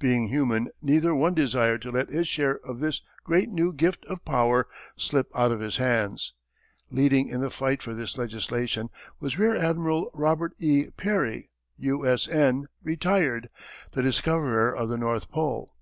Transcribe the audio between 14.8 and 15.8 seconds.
the North Pole.